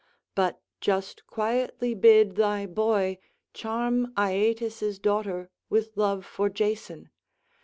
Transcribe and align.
But 0.33 0.59
just 0.79 1.27
quietly 1.27 1.93
bid 1.93 2.35
thy 2.35 2.65
boy 2.65 3.19
charm 3.53 4.11
Aeetes' 4.17 4.99
daughter 4.99 5.51
with 5.69 5.95
love 5.95 6.25
for 6.25 6.49
Jason. 6.49 7.11